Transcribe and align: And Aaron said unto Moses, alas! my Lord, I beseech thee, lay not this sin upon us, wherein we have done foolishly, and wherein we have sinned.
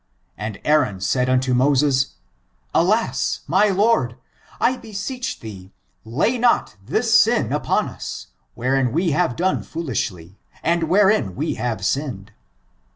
And 0.35 0.59
Aaron 0.65 0.99
said 0.99 1.29
unto 1.29 1.53
Moses, 1.53 2.15
alas! 2.73 3.41
my 3.45 3.69
Lord, 3.69 4.15
I 4.59 4.75
beseech 4.75 5.41
thee, 5.41 5.69
lay 6.03 6.39
not 6.39 6.75
this 6.83 7.13
sin 7.13 7.53
upon 7.53 7.87
us, 7.87 8.25
wherein 8.55 8.93
we 8.93 9.11
have 9.11 9.35
done 9.35 9.61
foolishly, 9.61 10.39
and 10.63 10.85
wherein 10.85 11.35
we 11.35 11.53
have 11.53 11.85
sinned. 11.85 12.31